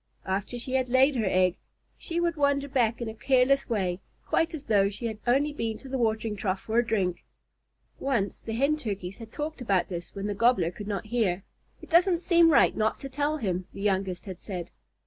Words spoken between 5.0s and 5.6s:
had only